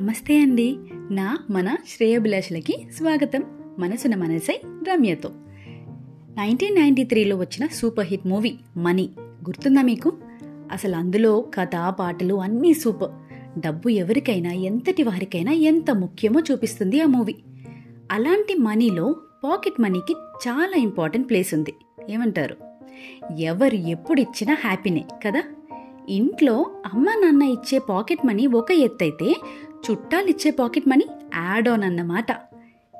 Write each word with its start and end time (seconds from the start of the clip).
నమస్తే 0.00 0.40
అండి. 0.40 0.76
నా 1.10 1.38
మన 1.50 1.76
శ్రేయభిలాషులకి 1.88 2.86
స్వాగతం. 2.96 3.42
మనసున 3.78 4.14
మనసై 4.14 4.60
రమ్యతో. 4.66 5.30
నైన్టీన్ 6.36 6.74
నైన్టీ 6.74 7.04
త్రీలో 7.04 7.36
వచ్చిన 7.36 7.66
సూపర్ 7.66 8.06
హిట్ 8.06 8.26
మూవీ 8.26 8.54
మనీ. 8.76 9.10
గుర్తుందా 9.20 9.82
మీకు? 9.82 10.12
అసలు 10.72 10.96
అందులో 10.96 11.40
కథ 11.54 11.94
పాటలు 11.98 12.34
అన్నీ 12.34 12.74
సూపర్. 12.74 13.10
డబ్బు 13.60 13.88
ఎవరికైనా 13.88 14.52
ఎంతటి 14.52 15.02
వారికైనా 15.02 15.52
ఎంత 15.52 15.90
ముఖ్యమో 15.90 16.40
చూపిస్తుంది 16.50 17.00
ఆ 17.00 17.06
మూవీ. 17.06 17.34
అలాంటి 18.10 18.54
మనీలో 18.54 19.16
పాకెట్ 19.44 19.80
మనీకి 19.80 20.12
చాలా 20.48 20.76
ఇంపార్టెంట్ 20.76 21.28
ప్లేస్ 21.28 21.54
ఉంది. 21.54 21.74
ఏమంటారు? 22.10 22.56
ఎవరు 23.38 23.74
ఎప్పుడు 23.74 24.20
ఇచ్చినా 24.20 24.56
హ్యాపీనే 24.60 25.04
కదా? 25.26 25.42
ఇంట్లో 26.08 26.66
అమ్మ 26.94 27.06
నాన్న 27.10 27.42
ఇచ్చే 27.42 27.78
పాకెట్ 27.78 28.26
మనీ 28.26 28.46
ఒక 28.46 28.72
ఎత్తైతే 28.72 29.34
చుట్టాలిచ్చే 29.90 30.50
పాకెట్ 30.50 30.88
మనీ 30.88 31.04
యాడ్ 31.34 31.68
ఆన్ 31.68 31.82
అన్నమాట. 31.82 32.26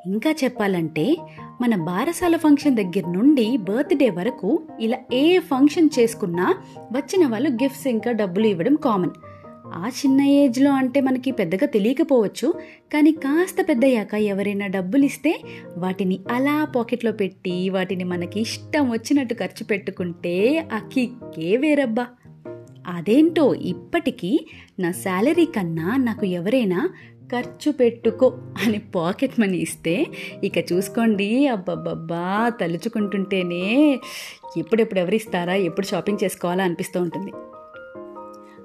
ఇంకా 0.07 0.35
చెప్పాలంటే 0.45 1.17
మన 1.61 1.77
బారసాల 1.77 2.37
ఫంక్షన్ 2.37 2.77
దగ్గర 2.77 3.11
నుండి 3.11 3.57
బర్త్డే 3.57 4.11
వరకు 4.11 4.63
ఇలా 4.81 4.99
ఏ 5.13 5.39
ఫంక్షన్ 5.39 5.89
చేసుకున్నా 5.99 6.55
వచ్చిన 6.93 7.27
వాళ్ళు 7.27 7.51
గిఫ్ట్స్ 7.51 7.87
ఇంకా 7.87 8.13
డబ్బులు 8.13 8.47
ఇవ్వడం 8.47 8.75
కామన్. 8.75 9.11
ఆ 9.75 9.89
చిన్న 9.89 10.21
ఏజ్లో 10.21 10.71
అంటే 10.71 11.01
మనకి 11.01 11.31
పెద్దగా 11.31 11.67
తెలియకపోవచ్చు 11.67 12.55
కానీ 12.93 13.13
కాస్త 13.13 13.57
పెద్దయ్యాక 13.69 14.15
ఎవరైనా 14.15 14.67
డబ్బులు 14.67 15.05
ఇస్తే 15.05 15.41
వాటిని 15.77 16.21
అలా 16.31 16.65
పాకెట్లో 16.65 17.13
పెట్టి 17.13 17.71
వాటిని 17.71 18.05
మనకి 18.05 18.41
ఇష్టం 18.41 18.91
వచ్చినట్టు 18.91 19.35
ఖర్చు 19.35 19.65
పెట్టుకుంటే 19.65 20.69
ఆ 20.73 20.79
కిక్కే 20.79 21.57
వేరబ్బా. 21.57 22.07
అదేంటో 22.91 23.55
ఇప్పటికీ 23.55 24.47
నా 24.79 24.93
శాలరీ 24.93 25.45
కన్నా 25.45 25.97
నాకు 25.97 26.27
ఎవరైనా 26.27 26.91
ఖర్చు 27.33 27.73
పెట్టుకో 27.73 28.39
అని 28.67 28.79
పాకెట్ 28.79 29.41
మనీ 29.41 29.59
ఇస్తే 29.59 30.07
ఇక 30.45 30.73
చూసుకోండి. 30.73 31.47
అబ్బబ్బబ్బా 31.47 32.49
తలుచుకుంటుంటేనే 32.49 34.01
ఎప్పుడెప్పుడు 34.57 35.01
ఎవరిస్తారా 35.01 35.55
ఎప్పుడు 35.55 35.87
షాపింగ్ 35.87 36.25
చేసుకోవాలా 36.25 36.65
అనిపిస్తూ 36.65 37.01
ఉంటుంది. 37.01 37.33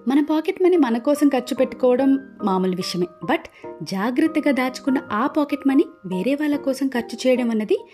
మన 0.07 0.23
పాకెట్ 0.29 0.63
మనీ 0.63 0.77
మన 0.77 0.97
కోసం 0.97 1.27
ఖర్చు 1.27 1.55
పెట్టుకోవడం 1.55 2.35
మామూలు 2.43 2.75
విషయమే. 2.75 3.07
బట్ 3.23 3.45
జాగ్రత్తగా 3.83 4.51
దాచుకున్న 4.51 5.01
ఆ 5.11 5.27
పాకెట్ 5.27 5.67
మనీ 5.67 5.83
వేరే 6.05 6.35
వాళ్ళ 6.35 6.55
కోసం 6.55 6.87
ఖర్చు 6.87 7.27
చేయడం 7.27 7.51
అన్నది 7.51 7.85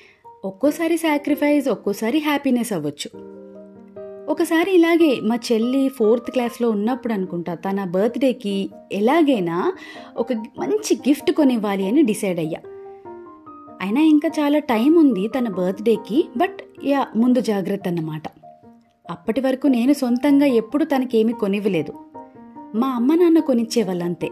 ఒక్కోసారి 0.45 0.97
సాక్రిఫైస్ 0.97 1.67
ఒక్కోసారి 1.67 2.19
హ్యాపీనెస్ 2.19 2.73
అవ్వచ్చు. 2.73 3.40
ఒకసారి 4.31 4.71
ఇలాగే 4.75 5.19
మా 5.23 5.35
చెల్లి 5.35 5.89
ఫోర్త్ 5.89 6.31
క్లాస్లో 6.31 6.69
ఉన్నప్పుడు 6.69 7.13
అనుకుంటా 7.13 7.53
తన 7.53 7.83
బర్త్డేకి 7.83 8.69
ఎలాగైనా 8.91 9.73
ఒక 10.17 10.33
మంచి 10.33 10.95
గిఫ్ట్ 10.95 11.31
కొనివ్వాలి 11.31 11.87
అని 11.87 12.01
డిసైడ్ 12.01 12.39
అయ్యా. 12.39 12.59
అయినా 13.81 14.01
ఇంకా 14.01 14.29
చాలా 14.39 14.59
టైం 14.59 14.95
ఉంది 14.95 15.27
తన 15.27 15.49
బర్త్డేకి 15.49 16.27
బట్ 16.37 16.85
యా 16.85 17.07
ముందు 17.15 17.39
జాగ్రత్త 17.39 17.87
అన్నమాట. 17.87 18.21
అప్పటి 19.11 19.41
వరకు 19.41 19.67
నేను 19.67 19.93
సొంతంగా 19.93 20.45
ఎప్పుడు 20.45 20.83
తనకేమీ 20.83 21.33
కొనివ్వలేదు. 21.33 21.93
మా 22.75 22.87
అమ్మ 22.87 23.15
నాన్న 23.15 23.39
కొనిచ్చేవాళ్ళంతే 23.39 24.29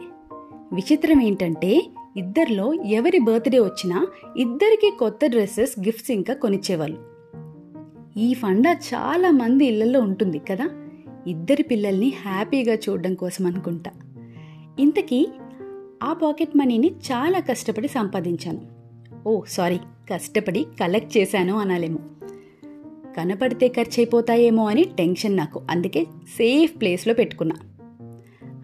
విచిత్రం 0.73 1.22
ఏంటంటే 1.22 1.81
ఇద్దరిలో 2.17 2.73
ఎవరి 2.73 3.19
బర్త్డే 3.19 3.59
వచ్చినా 3.59 4.08
ఇద్దరికి 4.38 4.91
కొత్త 5.00 5.25
డ్రెస్సెస్ 5.25 5.80
గిఫ్ట్స్ 5.80 6.11
ఇంకా 6.11 6.34
కొనిచ్చేవాళ్ళు. 6.34 7.08
ఈ 8.17 8.33
ఫండా 8.33 8.71
చాలా 8.71 9.31
మంది 9.31 9.65
ఇళ్ళలో 9.65 10.02
ఉంటుంది 10.02 10.39
కదా? 10.39 10.69
ఇద్దరి 11.27 11.63
పిల్లల్ని 11.63 12.13
హ్యాపీగా 12.21 12.73
చూడడం 12.73 13.16
కోసం 13.16 13.45
అనుకుంటా. 13.45 13.91
ఇంతకీ 14.79 15.27
ఆ 16.03 16.13
పాకెట్ 16.13 16.57
మనీని 16.57 16.88
చాలా 16.88 17.39
కష్టపడి 17.39 17.88
సంపాదించాను. 17.88 18.61
ఓ 19.28 19.41
సారీ 19.47 19.78
కష్టపడి 20.13 20.66
కలెక్ట్ 20.79 21.17
చేశాను 21.17 21.57
అనాలేమో. 21.57 22.00
కనపడితే 23.17 23.67
ఖర్చు 23.67 23.94
అయిపోతాయేమో 23.97 24.66
అని 24.66 24.84
టెన్షన్ 24.84 25.38
నాకు. 25.38 25.61
అందుకే 25.69 26.03
సేఫ్ 26.38 26.81
ప్లేస్లో 26.81 27.13
పెట్టుకున్నా. 27.13 27.55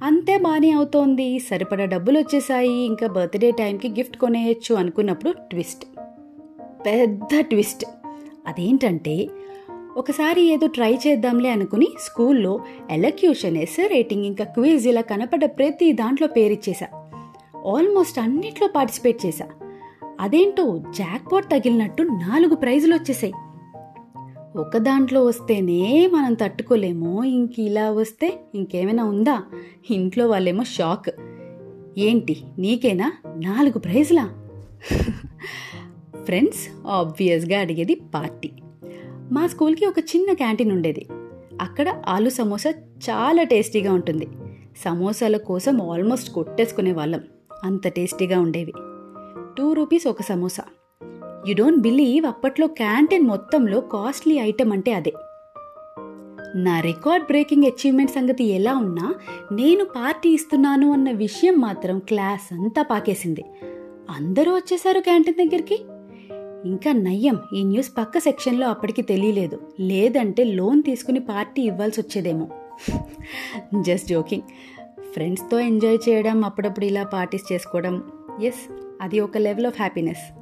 అంతే 0.03 0.37
బాగానే 0.37 0.71
అవుతోంది. 0.71 1.39
సరిపడా 1.39 1.85
డబ్బులు 1.85 2.19
వచ్చేసాయి 2.19 2.85
ఇంకా 2.85 3.07
బర్త్డే 3.07 3.51
టైంకి 3.51 3.89
గిఫ్ట్ 3.89 4.17
కొనేయచ్చు 4.17 4.75
అనుకున్నప్పుడు 4.75 5.31
ట్విస్ట్. 5.31 5.85
పెద్ద 6.85 7.39
ట్విస్ట్. 7.39 7.85
అదేంటంటే 8.47 9.27
ఒకసారి 9.97 10.41
ఏదో 10.41 10.67
ట్రై 10.67 10.97
చేద్దాంలే 11.07 11.49
అనుకుని 11.49 11.87
స్కూల్లో 11.99 12.59
ఎలక్యూషన్ 12.91 13.57
ఎస్ 13.57 13.87
రేటింగ్ 13.87 14.25
ఇంకా 14.25 14.43
క్విజ్ 14.43 14.87
ఇలా 14.87 15.01
కనపడ్డ 15.01 15.45
ప్రతి 15.45 15.93
దాంట్లో 15.93 16.27
పేరిచ్చేసా. 16.27 16.87
ఆల్మోస్ట్ 17.75 18.19
అన్నిట్లో 18.19 18.67
పార్టిసిపేట్ 18.67 19.25
చేశా 19.25 19.45
అదేంటో 20.19 20.77
జాక్పాట్ 20.77 21.45
తగిలినట్టు 21.45 22.03
నాలుగు 22.03 22.55
ప్రైజులు 22.55 22.95
వచ్చేసాయి 22.95 23.33
ఒక 24.57 24.77
దాంట్లో 24.77 25.25
వస్తేనే 25.25 26.09
మనం 26.13 26.33
తట్టుకోలేము 26.33 27.23
ఇంక 27.23 27.59
ఇలా 27.59 27.91
వస్తే 27.91 28.39
ఇంకేమైనా 28.55 29.05
ఉందా? 29.05 29.43
ఇంట్లో 29.91 30.27
వాళ్ళేమో 30.27 30.63
షాక్. 30.63 31.09
ఏంటి 31.97 32.37
నీకేనా? 32.59 33.11
నాలుగు 33.25 33.79
ప్రైజులా? 33.79 34.29
ఫ్రెండ్స్ 36.25 36.87
ఆబ్వియస్గా 36.87 37.59
అడిగేది 37.59 37.95
పార్టీ. 37.95 38.51
మా 39.31 39.47
స్కూల్కి 39.47 39.85
ఒక 39.85 39.99
చిన్న 39.99 40.33
క్యాంటీన్ 40.33 40.71
ఉండేది. 40.71 41.07
అక్కడ 41.61 42.01
ఆలు 42.07 42.29
సమోసా 42.29 42.69
చాలా 43.09 43.43
టేస్టీగా 43.43 43.93
ఉంటుంది. 43.93 44.27
సమోసాల 44.77 45.37
కోసం 45.37 45.91
ఆల్మోస్ట్ 45.91 46.31
కొట్టేసుకునే 46.31 46.91
వాళ్ళం. 46.91 47.21
అంత 47.63 47.87
టేస్టీగా 47.87 48.39
ఉండేవి. 48.39 48.73
టూ 49.57 49.73
రూపీస్ 49.73 50.07
ఒక 50.07 50.21
సమోసా. 50.21 50.63
యు 51.47 51.55
డోంట్ 51.55 51.79
బిలీవ్ 51.79 52.25
అప్పట్లో 52.25 52.67
క్యాంటీన్ 52.67 53.27
మొత్తంలో 53.27 53.81
కాస్ట్లీ 53.81 54.35
ఐటెం 54.35 54.71
అంటే 54.71 54.93
అదే. 54.93 55.13
నా 56.55 56.79
రికార్డ్ 56.79 57.25
బ్రేకింగ్ 57.25 57.63
అచీవ్మెంట్ 57.63 58.11
సంగతి 58.11 58.43
ఎలా 58.43 58.75
ఉన్నా 58.75 59.15
నేను 59.51 59.85
పార్టీ 59.85 60.29
ఇస్తున్నాను 60.29 60.91
అన్న 60.91 61.11
విషయం 61.11 61.61
మాత్రం 61.61 61.99
క్లాస్ 61.99 62.53
అంతా 62.53 62.81
పాకేసింది. 62.81 63.45
అందరూ 64.09 64.55
వచ్చేసారు 64.55 64.99
క్యాంటీన్ 64.99 65.49
దగ్గరికి. 65.49 65.85
ఇంకా 66.65 66.91
నయ్యం 66.91 67.39
ఈ 67.53 67.63
న్యూస్ 67.63 67.91
పక్క 67.97 68.17
సెక్షన్లో 68.17 68.67
అప్పటికి 68.67 69.01
తెలియలేదు. 69.01 69.61
లేదంటే 69.79 70.43
లోన్ 70.43 70.83
తీసుకుని 70.83 71.19
పార్టీ 71.19 71.61
ఇవ్వాల్సి 71.61 72.01
వచ్చేదేమో 72.01 72.47
జస్ట్ 73.81 74.07
జోకింగ్. 74.07 74.41
ఫ్రెండ్స్తో 75.13 75.59
ఎంజాయ్ 75.59 75.97
చేయడం 76.09 76.45
అప్పుడప్పుడు 76.45 76.85
ఇలా 76.85 77.03
పార్టీస్ 77.03 77.53
చేసుకోవడం. 77.53 78.03
ఎస్ 78.41 78.71
అది 79.01 79.19
ఒక 79.19 79.37
లెవెల్ 79.37 79.65
ఆఫ్ 79.65 79.77
హ్యాపీనెస్. 79.77 80.33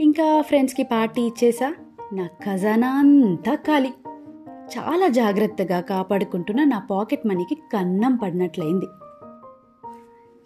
ఇంకా 0.00 0.40
ఫ్రెండ్స్కి 0.40 0.82
పార్టీ 0.82 1.22
ఇచ్చేసా? 1.22 1.74
నా 2.12 2.26
ఖజానా 2.26 2.90
అంతా 2.90 3.54
ఖాళీ. 3.54 3.88
చాలా 4.78 5.08
జాగ్రత్తగా 5.08 5.80
కాపాడుకుంటున్న 5.80 6.64
నా 6.64 6.78
పాకెట్ 6.78 7.26
మనీకి 7.26 7.54
కన్నం 7.72 8.16
పడినట్లయింది. 8.16 8.86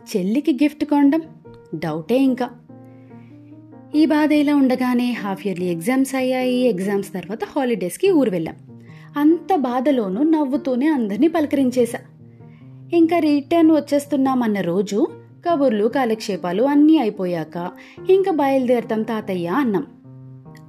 చెల్లికి 0.02 0.52
గిఫ్ట్ 0.52 0.84
కొనడం? 0.84 1.22
డౌటే 1.74 2.18
ఇంకా. 2.18 2.50
ఈ 3.94 4.06
బాధ 4.06 4.32
ఇలా 4.32 4.56
ఉండగానే 4.56 5.12
హాఫ్ 5.12 5.46
ఇయర్లీ 5.46 5.66
ఎగ్జామ్స్ 5.66 6.14
అయ్యాయి. 6.14 6.54
ఎగ్జామ్స్ 6.54 7.12
తర్వాత 7.12 7.44
హాలిడేస్కి 7.44 8.10
ఊరు 8.10 8.30
వెళ్ళాం. 8.30 8.54
అంత 9.16 9.54
బాధలోనూ 9.54 10.22
నవ్వుతూనే 10.22 10.88
అందరినీ 10.88 11.28
పలకరించేశా. 11.28 11.98
ఇంకా 12.92 13.18
రిటర్న్ 13.18 13.70
వచ్చేస్తున్నామన్న 13.70 14.60
రోజు 14.60 15.06
కబుర్లు 15.48 15.88
కాలక్షేపాలు 15.88 16.62
అన్నీ 16.62 16.98
అయిపోయాక 16.98 17.70
ఇంకా 18.10 18.32
బయలుదేరతాం 18.32 19.02
తాతయ్య 19.02 19.46
అన్నాం. 19.46 19.86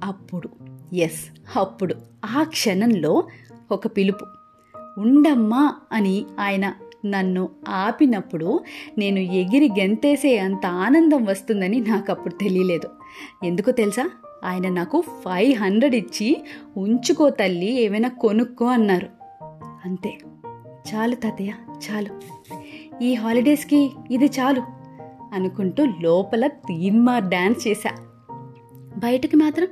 అప్పుడు 0.04 0.48
ఎస్ 0.94 1.58
అప్పుడు 1.58 1.94
ఆ 2.24 2.42
క్షణంలో 2.42 3.24
ఒక 3.72 3.86
పిలుపు. 3.86 4.26
ఉండమ్మా 5.00 5.74
అని 5.92 6.24
ఆయన 6.40 6.72
నన్ను 7.06 7.48
ఆపినప్పుడు 7.68 8.60
నేను 8.98 9.18
ఎగిరి 9.18 9.68
గెంతేసే 9.68 10.38
అంత 10.38 10.66
ఆనందం 10.66 11.24
వస్తుందని 11.24 11.80
నాకు 11.80 12.12
అప్పుడు 12.12 12.34
తెలియలేదు. 12.34 12.88
ఎందుకో 13.44 13.72
తెలుసా? 13.72 14.10
ఆయన 14.44 14.68
నాకు 14.68 15.00
ఫైవ్ 15.00 15.54
హండ్రెడ్ 15.54 15.94
ఇచ్చి 15.94 16.44
ఉంచుకో 16.76 17.30
తల్లి 17.30 17.82
ఏమైనా 17.82 18.08
కొనుక్కో 18.08 18.64
అన్నారు. 18.64 19.08
అంతే. 19.84 20.18
చాలు 20.94 21.14
తాతయ్య 21.14 21.52
చాలు. 21.72 22.20
ఈ 23.04 23.14
హాలిడేస్కి 23.14 23.92
ఇది 24.10 24.24
చాలు 24.24 24.62
అనుకుంటూ 25.32 25.86
లోపల 26.00 26.46
తీన్మార్ 26.46 27.24
డ్యాన్స్ 27.24 27.68
చేశా. 27.68 27.90
బయటకి 28.96 29.36
మాత్రం 29.36 29.66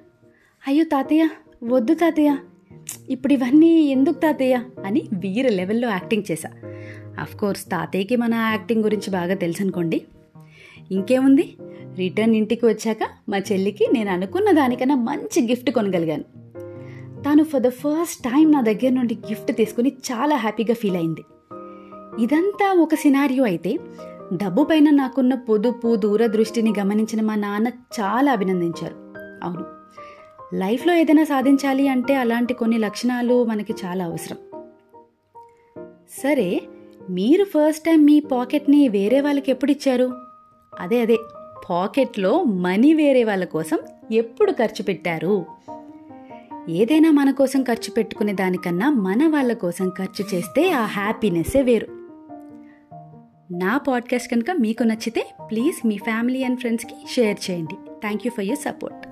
అయ్యో 0.68 0.84
తాతయ్య 0.84 1.28
వద్దు 1.64 1.94
తాతయ్య. 1.94 2.36
ఇప్పుడు 3.08 3.32
ఇవన్నీ 3.32 3.80
ఎందుకు 3.80 4.18
తాతయ్య? 4.18 4.60
అని 4.86 5.02
వీర 5.12 5.48
లెవెల్లో 5.48 5.88
యాక్టింగ్ 5.88 6.22
చేశా. 6.30 6.50
కోర్స్ 7.40 7.64
తాతయ్యకి 7.64 8.16
మన 8.16 8.34
యాక్టింగ్ 8.34 8.82
గురించి 8.82 9.10
బాగా 9.10 9.34
తెలుసు 9.34 9.62
అనుకోండి 9.62 10.02
ఇంకేముంది? 10.90 11.54
రిటర్న్ 11.98 12.34
ఇంటికి 12.34 12.66
వచ్చాక 12.66 12.98
మా 13.28 13.38
చెల్లికి 13.38 13.88
నేను 13.92 14.10
అనుకున్న 14.10 14.50
దానికన్నా 14.50 14.94
మంచి 14.94 15.48
గిఫ్ట్ 15.48 15.70
కొనగలిగాను. 15.70 16.22
తాను 17.22 17.44
ఫర్ 17.44 17.62
ద 17.62 17.68
ఫస్ట్ 17.68 18.24
టైం 18.24 18.52
నా 18.52 18.60
దగ్గర 18.60 18.88
నుండి 18.88 19.14
గిఫ్ట్ 19.14 19.56
తీసుకుని 19.56 19.88
చాలా 19.88 20.36
హ్యాపీగా 20.36 20.74
ఫీల్ 20.74 20.96
అయింది. 20.96 21.20
ఇదంతా 22.18 22.72
ఒక 22.72 22.94
సినారియో 22.94 23.44
అయితే 23.44 23.78
డబ్బు 24.32 24.64
పైన 24.64 24.90
నాకున్న 24.90 25.34
పొదుపు 25.34 25.96
దూరదృష్టిని 25.96 26.74
గమనించిన 26.78 27.20
మా 27.20 27.34
నాన్న 27.34 27.68
చాలా 27.68 28.32
అభినందించారు. 28.32 28.94
అవును 29.42 29.64
లైఫ్లో 30.54 30.94
ఏదైనా 30.94 31.24
సాధించాలి 31.24 31.88
అంటే 31.88 32.14
అలాంటి 32.14 32.54
కొన్ని 32.54 32.78
లక్షణాలు 32.78 33.44
మనకి 33.44 33.74
చాలా 33.84 34.04
అవసరం. 34.04 34.36
సరే 36.22 36.62
మీరు 37.10 37.44
ఫస్ట్ 37.44 37.84
టైం 37.84 38.04
మీ 38.04 38.20
పాకెట్ని 38.20 38.88
వేరే 38.88 39.20
వాళ్ళకి 39.20 39.50
ఎప్పుడు 39.50 39.70
ఇచ్చారు? 39.70 40.12
అదే 40.78 41.00
అదే. 41.00 41.18
పాకెట్లో 41.70 42.42
మనీ 42.42 42.94
వేరే 42.94 43.24
వాళ్ళ 43.24 43.44
కోసం 43.44 43.78
ఎప్పుడు 44.12 44.52
ఖర్చు 44.52 44.82
పెట్టారు? 44.82 45.46
ఏదైనా 46.68 47.10
మన 47.10 47.30
కోసం 47.30 47.62
ఖర్చు 47.62 47.90
పెట్టుకునే 47.90 48.32
దానికన్నా 48.32 48.90
మన 48.90 49.26
వాళ్ళ 49.26 49.52
కోసం 49.52 49.92
ఖర్చు 49.98 50.24
చేస్తే 50.34 50.70
ఆ 50.70 50.84
హ్యాపీనెస్సే 50.84 51.62
వేరు. 51.62 51.86
నా 53.52 53.78
పాడ్కాస్ట్ 53.78 54.30
కనుక 54.30 54.50
మీకు 54.60 54.82
నచ్చితే 54.82 55.26
ప్లీజ్ 55.50 55.86
మీ 55.86 55.96
ఫ్యామిలీ 55.96 56.44
అండ్ 56.44 56.58
ఫ్రెండ్స్కి 56.58 56.94
షేర్ 57.10 57.50
చేయండి. 57.50 57.74
Thank 58.00 58.22
you 58.26 58.30
for 58.36 58.44
your 58.44 58.58
support. 58.58 59.08